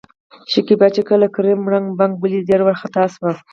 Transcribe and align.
شکيبا 0.51 0.87
چې 0.95 1.01
کله 1.09 1.25
کريم 1.35 1.61
ړنګ، 1.71 1.87
بنګ 1.99 2.13
ولېد 2.21 2.47
ډېره 2.49 2.63
ورخطا 2.65 3.03
شوه. 3.13 3.31